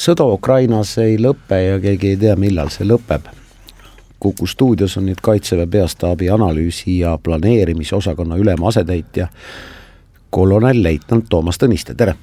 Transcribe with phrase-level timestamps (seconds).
[0.00, 3.28] sõda Ukrainas ei lõpe ja keegi ei tea, millal see lõpeb.
[4.20, 9.28] Kuku stuudios on nüüd Kaitseväe Peastaabi analüüsi ja planeerimisosakonna ülema asetäitja,
[10.30, 12.16] kolonel-leitnant Toomas Tõniste, tere!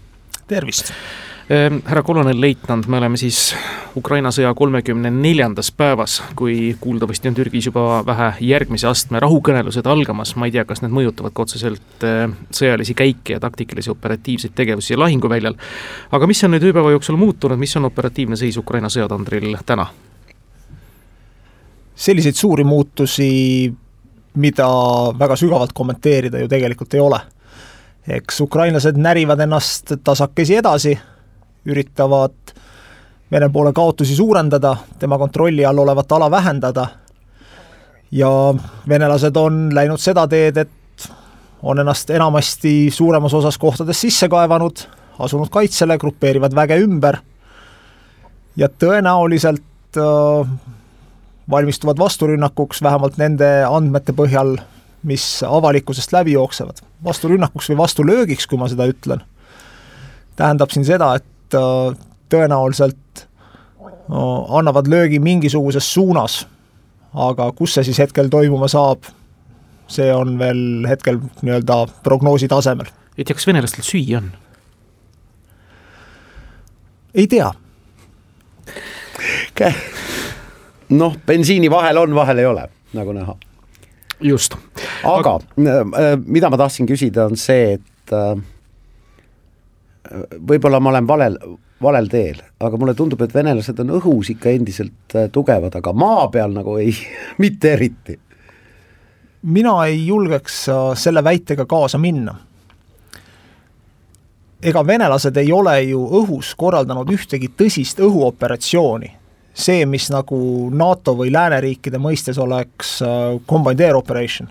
[0.48, 0.94] tervist!
[1.50, 3.54] Ehm, härra kolonel-leitnant, me oleme siis
[3.96, 10.34] Ukraina sõja kolmekümne neljandas päevas, kui kuuldavasti on Türgis juba vähe järgmise astme rahukõnelused algamas,
[10.36, 15.00] ma ei tea, kas need mõjutavad ka otseselt ehm, sõjalisi käike ja taktikalisi operatiivseid tegevusi
[15.00, 15.56] lahinguväljal.
[16.12, 19.88] aga mis on nüüd ööpäeva jooksul muutunud, mis on operatiivne seis Ukraina sõjatandril täna?
[21.96, 23.74] selliseid suuri muutusi,
[24.36, 24.72] mida
[25.20, 27.26] väga sügavalt kommenteerida ju tegelikult ei ole.
[28.08, 31.00] eks ukrainlased närivad ennast tasakesi edasi
[31.68, 32.56] üritavad
[33.32, 36.86] Vene poole kaotusi suurendada, tema kontrolli all olevat ala vähendada
[38.12, 38.30] ja
[38.88, 41.08] venelased on läinud seda teed, et
[41.64, 44.86] on ennast enamasti suuremas osas kohtades sisse kaevanud,
[45.20, 47.20] asunud kaitsele, grupeerivad väge ümber
[48.56, 50.56] ja tõenäoliselt äh,
[51.50, 54.56] valmistuvad vasturünnakuks vähemalt nende andmete põhjal,
[55.04, 56.80] mis avalikkusest läbi jooksevad.
[57.04, 59.28] vasturünnakuks või vastulöögiks, kui ma seda ütlen,
[60.36, 63.28] tähendab siin seda, et tõenäoliselt
[64.50, 66.48] annavad löögi mingisuguses suunas,
[67.14, 69.08] aga kus see siis hetkel toimuma saab,
[69.92, 72.90] see on veel hetkel nii-öelda prognoosi tasemel.
[73.18, 74.32] ei tea, kas venelastel süüa on?
[77.16, 77.52] ei tea.
[80.90, 83.36] noh, bensiini vahel on, vahel ei ole, nagu näha.
[84.22, 84.56] just.
[85.04, 85.40] aga, aga...
[85.58, 88.38] Äh, mida ma tahtsin küsida, on see, et äh,
[90.50, 91.38] võib-olla ma olen valel,
[91.82, 96.28] valel teel, aga mulle tundub, et venelased on õhus ikka endiselt äh, tugevad, aga maa
[96.34, 96.96] peal nagu ei,
[97.44, 98.20] mitte eriti.
[99.42, 102.36] mina ei julgeks äh, selle väitega kaasa minna.
[104.62, 109.12] ega venelased ei ole ju õhus korraldanud ühtegi tõsist õhuoperatsiooni.
[109.54, 114.50] see, mis nagu NATO või lääneriikide mõistes oleks äh, combined air operation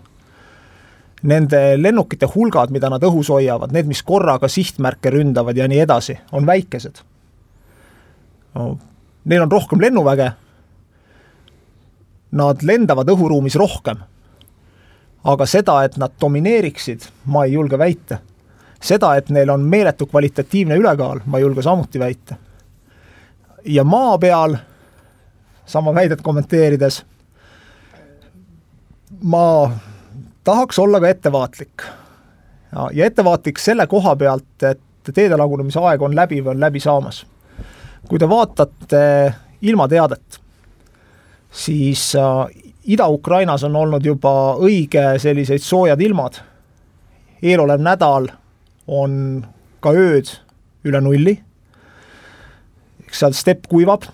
[1.27, 6.19] nende lennukite hulgad, mida nad õhus hoiavad, need, mis korraga sihtmärke ründavad ja nii edasi,
[6.33, 7.03] on väikesed
[8.55, 8.77] no,.
[9.27, 10.29] Neil on rohkem lennuväge,
[12.39, 14.05] nad lendavad õhuruumis rohkem.
[15.27, 18.19] aga seda, et nad domineeriksid, ma ei julge väita.
[18.81, 22.37] seda, et neil on meeletu kvalitatiivne ülekaal, ma ei julge samuti väita.
[23.65, 24.57] ja maa peal,
[25.67, 27.03] sama väidet kommenteerides,
[29.23, 29.71] ma
[30.47, 31.83] tahaks olla ka ettevaatlik.
[32.93, 37.25] ja, ettevaatlik selle koha pealt, et teede lagunemise aeg on läbi või on läbi saamas.
[38.09, 40.41] kui te vaatate ilmateadet,
[41.51, 42.47] siis äh,
[42.87, 46.39] Ida-Ukrainas on olnud juba õige selliseid soojad ilmad.
[47.43, 48.29] eelolev nädal
[48.87, 49.47] on
[49.81, 50.31] ka ööd
[50.85, 51.43] üle nulli.
[53.07, 54.07] eks seal stepp kuivab,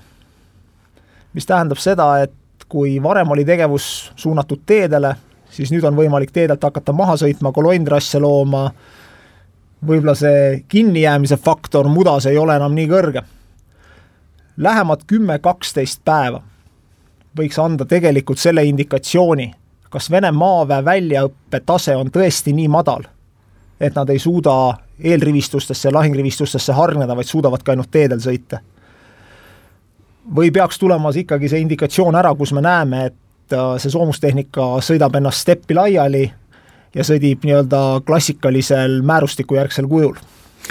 [1.33, 5.15] mis tähendab seda, et kui varem oli tegevus suunatud teedele
[5.53, 8.71] siis nüüd on võimalik teedelt hakata maha sõitma, kolonntrasse looma,
[9.87, 13.23] võib-olla see kinnijäämise faktor mudas ei ole enam nii kõrge.
[14.57, 16.43] Lähemad kümme-kaksteist päeva
[17.39, 19.49] võiks anda tegelikult selle indikatsiooni,
[19.93, 23.07] kas Vene maaväe väljaõppe tase on tõesti nii madal,
[23.81, 24.55] et nad ei suuda
[25.03, 28.61] eelrivistustesse lahingrivistustesse hargneda, vaid suudavad ka ainult teedel sõita.
[30.35, 33.15] või peaks tulema ikkagi see indikatsioon ära, kus me näeme, et
[33.53, 36.25] et see soomustehnika sõidab ennast steppi laiali
[36.95, 40.17] ja sõdib nii-öelda klassikalisel määrustikujärgsel kujul.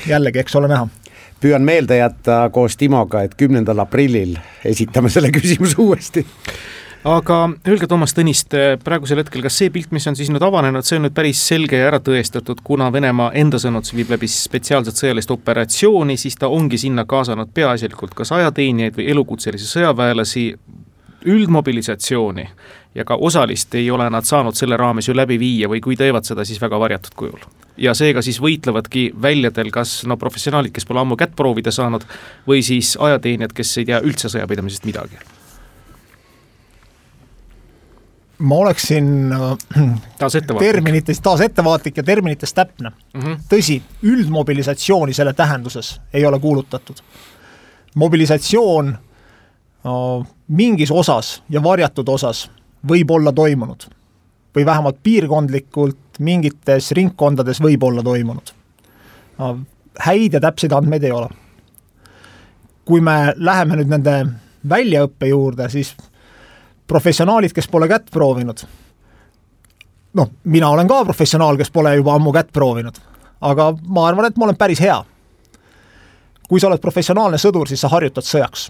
[0.08, 0.88] jällegi, eks ole näha
[1.42, 6.26] püüan meelde jätta koos Timoga, et kümnendal aprillil esitame selle küsimuse uuesti
[7.08, 7.38] aga
[7.68, 11.08] öelge, Toomas Tõniste, praegusel hetkel, kas see pilt, mis on siis nüüd avanenud, see on
[11.08, 16.18] nüüd päris selge ja ära tõestatud, kuna Venemaa enda sõnul viib läbi spetsiaalset sõjalist operatsiooni,
[16.22, 20.46] siis ta ongi sinna kaasanud peaasjalikult kas ajateenijaid või elukutselisi sõjaväelasi
[21.26, 22.48] üldmobilisatsiooni
[22.96, 26.28] ja ka osalist ei ole nad saanud selle raames ju läbi viia või kui teevad
[26.28, 27.44] seda, siis väga varjatud kujul.
[27.78, 32.04] ja seega siis võitlevadki väljadel kas no professionaalid, kes pole ammu kätt proovida saanud,
[32.48, 35.22] või siis ajateenijad, kes ei tea üldse sõjapidamisest midagi
[38.42, 43.22] ma oleksin äh, taas terminites taas ettevaatlik ja terminites täpne mm.
[43.22, 43.38] -hmm.
[43.54, 46.96] tõsi, üldmobilisatsiooni selle tähenduses ei ole kuulutatud.
[47.96, 48.98] mobilisatsioon
[50.48, 52.50] mingis osas ja varjatud osas
[52.88, 53.84] võib olla toimunud.
[54.56, 58.54] või vähemalt piirkondlikult mingites ringkondades võib olla toimunud.
[60.00, 61.30] häid ja täpseid andmeid ei ole.
[62.86, 64.26] kui me läheme nüüd nende
[64.70, 65.96] väljaõppe juurde, siis
[66.88, 68.60] professionaalid, kes pole kätt proovinud,
[70.14, 72.98] noh, mina olen ka professionaal, kes pole juba ammu kätt proovinud,
[73.42, 75.04] aga ma arvan, et ma olen päris hea
[76.52, 78.66] kui sa oled professionaalne sõdur, siis sa harjutad sõjaks.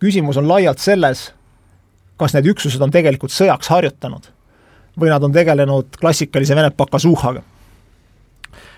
[0.00, 1.30] Küsimus on laialt selles,
[2.20, 4.28] kas need üksused on tegelikult sõjaks harjutanud
[5.00, 7.42] või nad on tegelenud klassikalise Vene pakasuhaga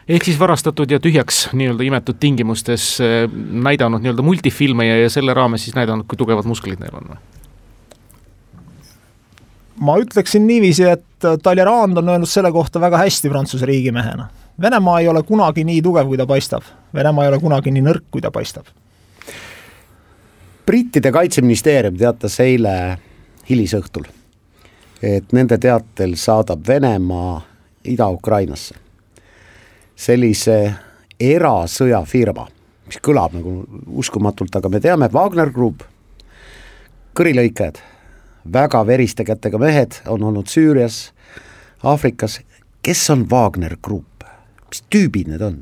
[0.09, 3.29] ehk siis varastatud ja tühjaks nii-öelda imetud tingimustes eh,
[3.69, 7.23] näidanud nii-öelda multifilme ja, ja selle raames siis näidanud, kui tugevad musklid neil on või?
[9.83, 14.29] ma ütleksin niiviisi, et Talleyrand on öelnud selle kohta väga hästi Prantsuse riigimehena.
[14.61, 16.67] Venemaa ei ole kunagi nii tugev, kui ta paistab.
[16.95, 18.67] Venemaa ei ole kunagi nii nõrk, kui ta paistab.
[20.73, 22.75] Brittide kaitseministeerium teatas eile
[23.45, 24.07] hilisõhtul,
[25.05, 27.35] et nende teatel saadab Venemaa
[27.93, 28.79] Ida-Ukrainasse.
[29.93, 30.57] Sellise
[31.21, 32.47] erasõjafirma,
[32.89, 33.53] mis kõlab nagu
[34.01, 35.85] uskumatult, aga me teame, Wagner Group,
[37.21, 37.83] kõrilõikajad,
[38.57, 41.03] väga veriste kätega mehed on olnud Süürias,
[41.85, 42.41] Aafrikas,
[42.81, 44.25] kes on Wagner Group,
[44.71, 45.61] mis tüübid need on?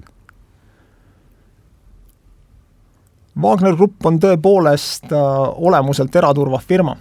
[3.40, 5.20] Wagner Grupp on tõepoolest äh,
[5.68, 6.96] olemuselt eraturvafirma.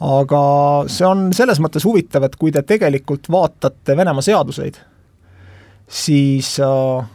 [0.00, 0.40] aga
[0.92, 4.76] see on selles mõttes huvitav, et kui te tegelikult vaatate Venemaa seaduseid
[5.88, 7.06] siis äh,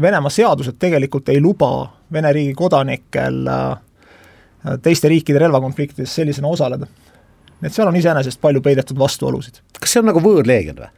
[0.00, 3.78] Venemaa seadused tegelikult ei luba Vene riigi kodanikel äh,
[4.82, 6.86] teiste riikide relvakonfliktides sellisena osaleda.
[7.60, 9.60] nii et seal on iseenesest palju peidetud vastuolusid.
[9.80, 10.90] kas see on nagu võõrleegion või?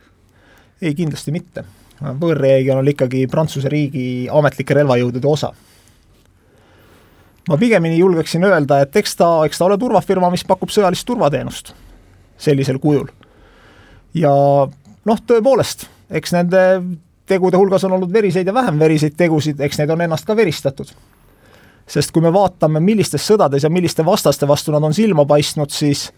[0.82, 1.64] ei, kindlasti mitte.
[2.02, 5.52] Võõrleegion on ikkagi Prantsuse riigi ametlike relvajõudude osa.
[7.48, 11.72] ma pigemini julgeksin öelda, et eks ta, eks ta ole turvafirma, mis pakub sõjalist turvateenust
[12.38, 13.08] sellisel kujul.
[14.14, 14.32] ja
[15.04, 16.62] noh, tõepoolest, eks nende
[17.28, 20.88] tegude hulgas on olnud veriseid ja vähem veriseid tegusid, eks neid on ennast ka veristatud.
[21.88, 26.10] sest kui me vaatame, millistes sõdades ja milliste vastaste vastu nad on silma paistnud, siis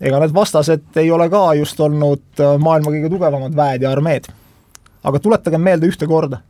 [0.00, 4.30] ega need vastased ei ole ka just olnud äh, maailma kõige tugevamad väed ja armeed.
[5.04, 6.40] Aga tuletagem meelde ühte korda.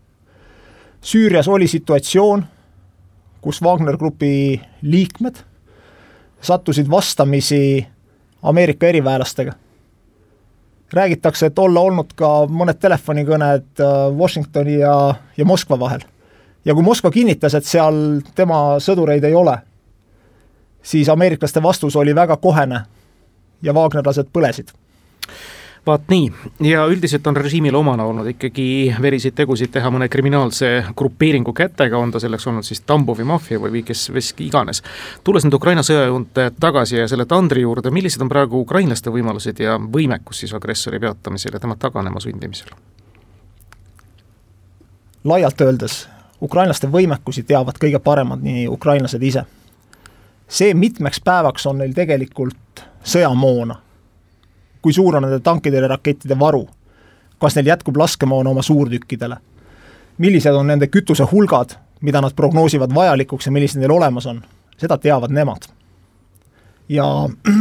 [1.03, 2.45] Süürias oli situatsioon,
[3.43, 5.43] kus Wagner Grupi liikmed
[6.43, 7.87] sattusid vastamisi
[8.43, 9.53] Ameerika eriväelastega
[10.93, 16.01] räägitakse, et olla olnud ka mõned telefonikõned äh, Washingtoni ja, ja Moskva vahel.
[16.65, 19.57] ja kui Moskva kinnitas, et seal tema sõdureid ei ole,
[20.83, 22.85] siis ameeriklaste vastus oli väga kohene
[23.63, 24.73] ja Wagnerlased põlesid
[25.87, 31.53] vaat nii, ja üldiselt on režiimile omane olnud ikkagi veriseid tegusid teha mõne kriminaalse grupeeringu
[31.53, 34.83] kätega, on ta selleks olnud siis Tambovi maffia või kes, kes iganes.
[35.25, 39.59] tulles nüüd Ukraina sõja juurde tagasi ja selle tandri juurde, millised on praegu ukrainlaste võimalused
[39.59, 42.71] ja võimekus siis agressori peatamisel ja tema taganema sundimisel?
[45.25, 46.09] laialt öeldes,
[46.43, 49.45] ukrainlaste võimekusi teavad kõige paremad nii ukrainlased ise.
[50.49, 53.77] see mitmeks päevaks on neil tegelikult sõjamoona
[54.83, 56.67] kui suur on nende tankitõrjerakettide varu,
[57.39, 59.39] kas neil jätkub laskemoona oma suurtükkidele,
[60.19, 64.43] millised on nende kütusehulgad, mida nad prognoosivad vajalikuks ja millised neil olemas on,
[64.79, 65.71] seda teavad nemad.
[66.89, 67.05] ja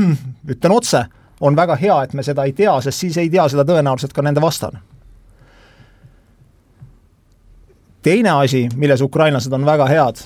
[0.54, 1.06] ütlen otse,
[1.42, 4.22] on väga hea, et me seda ei tea, sest siis ei tea seda tõenäoliselt ka
[4.22, 4.82] nende vastane.
[8.02, 10.24] teine asi, milles ukrainlased on väga head,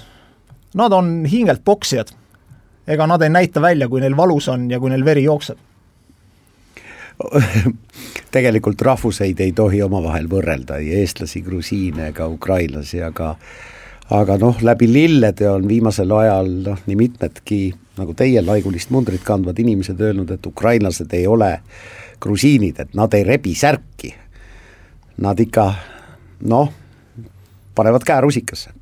[0.74, 2.08] nad on hingelt poksijad.
[2.88, 5.58] ega nad ei näita välja, kui neil valus on ja kui neil veri jookseb
[8.36, 13.36] tegelikult rahvuseid ei tohi omavahel võrrelda, ei eestlasi, grusiine ega ukrainlasi, aga
[14.16, 17.60] aga noh, läbi lillede on viimasel ajal noh, nii mitmedki
[17.98, 21.56] nagu teie laigulist mundrit kandvad inimesed öelnud, et ukrainlased ei ole
[22.22, 24.12] grusiinid, et nad ei rebi särki.
[25.24, 25.66] Nad ikka
[26.52, 26.72] noh,
[27.76, 28.76] panevad käe rusikasse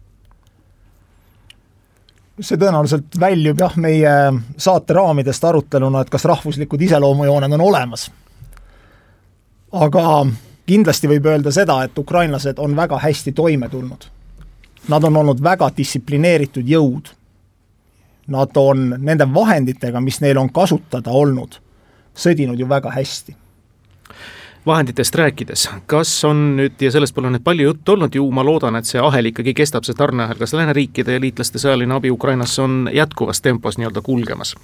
[2.42, 4.13] see tõenäoliselt väljub jah, meie
[4.58, 8.08] saate raamidest aruteluna, et kas rahvuslikud iseloomujooned on olemas
[9.74, 10.25] aga
[10.70, 14.08] kindlasti võib öelda seda, et ukrainlased on väga hästi toime tulnud.
[14.88, 17.13] Nad on olnud väga distsiplineeritud jõud.
[18.27, 21.58] Nad on nende vahenditega, mis neil on kasutada olnud,
[22.15, 23.36] sõdinud ju väga hästi
[24.65, 28.77] vahenditest rääkides, kas on nüüd ja sellest pole nüüd palju juttu olnud ju, ma loodan,
[28.79, 32.89] et see ahel ikkagi kestab, see tarneahel, kas lääneriikide ja liitlaste sõjaline abi Ukrainasse on
[32.93, 34.55] jätkuvas tempos nii-öelda kulgemas?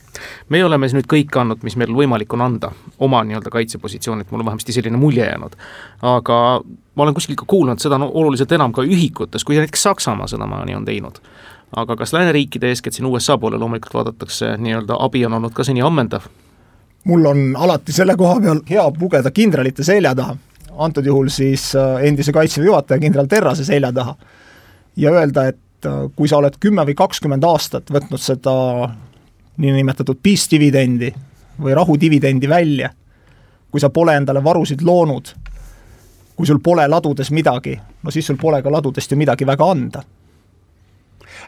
[0.49, 4.45] me oleme siis nüüd kõik andnud, mis meil võimalik on anda, oma nii-öelda kaitsepositsioonilt, mul
[4.45, 5.59] on vähemasti selline mulje jäänud.
[6.01, 6.39] aga
[6.95, 10.75] ma olen kuskil ka kuulnud, seda on oluliselt enam ka ühikutes, kui näiteks Saksamaa sedamaani
[10.75, 11.19] on teinud
[11.75, 15.81] aga kas lääneriikide, eeskätt siin USA poole loomulikult vaadatakse, nii-öelda abi on olnud ka seni
[15.81, 16.31] ammendav
[17.05, 20.35] mul on alati selle koha peal hea pugeda kindralite selja taha,
[20.77, 24.15] antud juhul siis äh, endise kaitseväe juhataja kindral Terrase selja taha,
[24.99, 28.53] ja öelda, et äh, kui sa oled kümme või kakskümmend aastat võtnud seda
[29.59, 31.11] niinimetatud peace dividendi
[31.59, 32.91] või rahudividendi välja,
[33.71, 35.33] kui sa pole endale varusid loonud,
[36.35, 40.03] kui sul pole ladudes midagi, no siis sul pole ka ladudest ju midagi väga anda.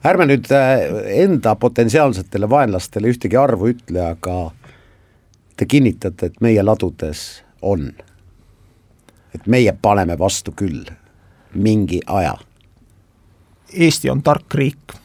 [0.04, 0.82] ärme nüüd äh,
[1.24, 4.52] enda potentsiaalsetele vaenlastele ühtegi arvu ütle, aga
[5.62, 7.92] te kinnitate, et meie ladudes on.
[9.32, 10.90] et meie paneme vastu küll
[11.54, 12.34] mingi aja.
[13.72, 14.98] Eesti on tark riik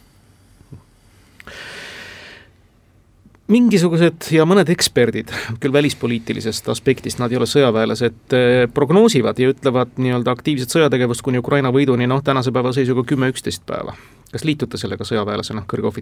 [3.52, 5.30] mingisugused ja mõned eksperdid,
[5.62, 11.38] küll välispoliitilisest aspektist, nad ei ole sõjaväelased, eh, prognoosivad ja ütlevad nii-öelda aktiivset sõjategevust kuni
[11.38, 13.94] Ukraina võiduni noh, tänase päeva seisuga kümme-üksteist päeva.
[14.32, 15.92] kas liitute sellega sõjaväelasena, kõrge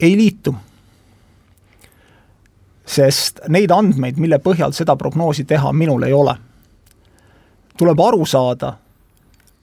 [0.00, 0.54] ei liitu.
[2.88, 6.34] sest neid andmeid, mille põhjal seda prognoosi teha, minul ei ole.
[7.78, 8.76] tuleb aru saada,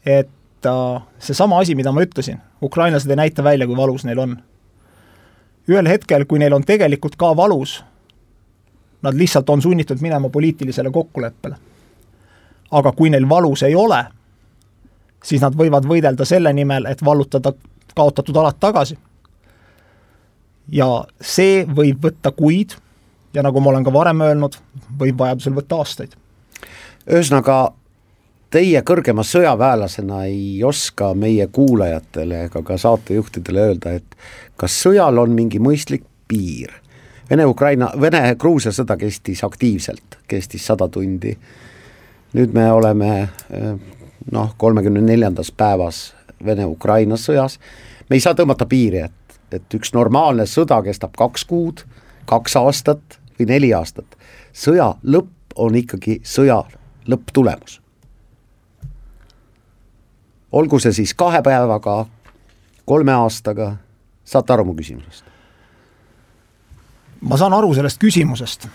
[0.06, 0.30] et
[0.70, 4.38] näita seesama asi, mida ma ütlesin, ukrainlased ei näita välja, kui valus neil on.
[5.70, 7.84] ühel hetkel, kui neil on tegelikult ka valus,
[9.02, 11.56] nad lihtsalt on sunnitud minema poliitilisele kokkuleppele.
[12.72, 14.06] aga kui neil valus ei ole,
[15.24, 17.54] siis nad võivad võidelda selle nimel, et vallutada
[17.96, 18.98] kaotatud alad tagasi.
[20.72, 20.88] Ja
[21.22, 22.76] see võib võtta kuid
[23.36, 24.56] ja nagu ma olen ka varem öelnud,
[25.00, 26.16] võib vajadusel võtta aastaid.
[27.06, 27.74] ühesõnaga
[28.50, 34.18] teie kõrgema sõjaväelasena ei oska meie kuulajatele ega ka saatejuhtidele öelda, et
[34.58, 36.72] kas sõjal on mingi mõistlik piir?
[37.30, 41.38] Vene-Ukraina, Vene-Gruusia sõda kestis aktiivselt, kestis sada tundi.
[42.36, 43.74] nüüd me oleme eh,
[44.32, 46.14] noh, kolmekümne neljandas päevas
[46.46, 47.60] Vene-Ukraina sõjas.
[48.10, 51.86] me ei saa tõmmata piiri, et, et üks normaalne sõda kestab kaks kuud,
[52.26, 54.18] kaks aastat või neli aastat.
[54.54, 56.64] sõja lõpp on ikkagi sõja
[57.08, 57.82] lõpptulemus
[60.56, 62.06] olgu see siis kahe päevaga,
[62.88, 63.76] kolme aastaga,
[64.24, 65.26] saate aru mu küsimusest?
[67.26, 68.68] ma saan aru sellest küsimusest.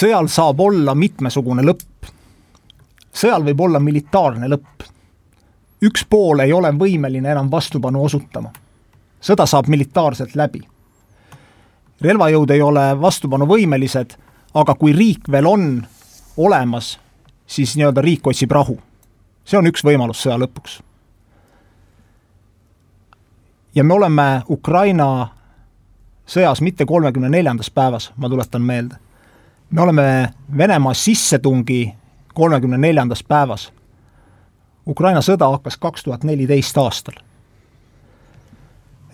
[0.00, 2.10] sõjal saab olla mitmesugune lõpp.
[3.12, 4.88] sõjal võib olla militaarne lõpp.
[5.82, 8.50] Üks pool ei ole võimeline enam vastupanu osutama.
[9.20, 10.60] sõda saab militaarselt läbi.
[12.00, 14.16] relvajõud ei ole vastupanuvõimelised,
[14.54, 15.86] aga kui riik veel on
[16.36, 16.98] olemas
[17.46, 18.78] siis nii-öelda riik otsib rahu.
[19.44, 20.80] see on üks võimalus sõja lõpuks.
[23.74, 25.28] ja me oleme Ukraina
[26.28, 28.96] sõjas mitte kolmekümne neljandas päevas, ma tuletan meelde.
[29.70, 31.94] me oleme Venemaa sissetungi
[32.34, 33.72] kolmekümne neljandas päevas.
[34.88, 37.14] Ukraina sõda hakkas kaks tuhat neliteist aastal.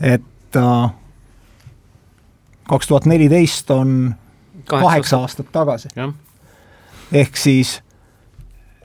[0.00, 0.90] et äh,
[2.69, 4.14] kaks tuhat neliteist on
[4.64, 5.88] kaheksa aastat tagasi.
[7.12, 7.81] ehk siis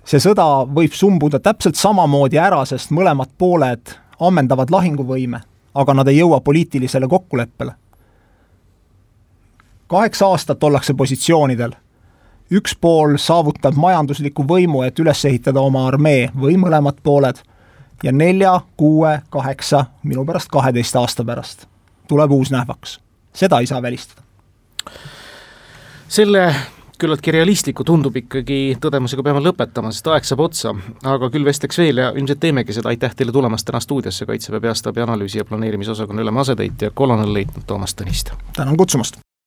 [0.05, 5.41] see sõda võib sumbuda täpselt samamoodi ära, sest mõlemad pooled ammendavad lahinguvõime,
[5.75, 7.71] aga nad ei jõua poliitilisele kokkuleppele.
[9.87, 11.71] kaheksa aastat ollakse positsioonidel.
[12.51, 17.41] Üks pool saavutab majandusliku võimu, et üles ehitada oma armee või mõlemad pooled
[18.03, 21.67] ja nelja, kuue, kaheksa, minu pärast kaheteist aasta pärast
[22.09, 22.99] tuleb uus nähvaks.
[23.33, 24.21] seda ei saa välistada.
[26.07, 26.55] selle
[26.99, 30.73] küllaltki realistliku tundub ikkagi tõdemusega peame lõpetama, sest aeg saab otsa,
[31.13, 35.05] aga küll vestleks veel ja ilmselt teemegi seda, aitäh teile tulemast täna stuudiosse, Kaitseväe Peastaabi
[35.05, 38.35] analüüsi ja planeerimisosakonna ülema asetäitja, kolonelleitnant Toomas Tõniste.
[38.55, 39.21] tänan kutsumast!